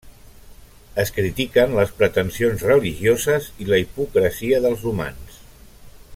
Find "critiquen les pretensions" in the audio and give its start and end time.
1.17-2.65